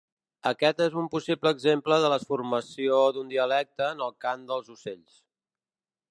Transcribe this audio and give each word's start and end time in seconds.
Aquest 0.51 0.79
és 0.85 0.95
un 1.01 1.09
possible 1.15 1.51
exemple 1.55 1.99
de 2.05 2.09
la 2.13 2.17
formació 2.29 3.01
d'un 3.17 3.29
dialecte 3.33 3.85
en 3.89 4.01
el 4.07 4.15
cant 4.25 4.47
dels 4.53 4.73
ocells. 4.77 5.21